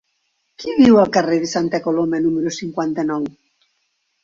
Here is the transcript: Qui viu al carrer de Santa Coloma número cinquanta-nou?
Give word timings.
Qui 0.61 0.71
viu 0.79 0.97
al 1.01 1.11
carrer 1.17 1.37
de 1.43 1.51
Santa 1.51 1.81
Coloma 1.89 2.23
número 2.25 2.55
cinquanta-nou? 2.59 3.31